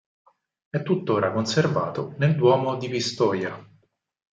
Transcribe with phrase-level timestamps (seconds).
[0.71, 3.63] È tuttora conservato nel duomo di Pistoia.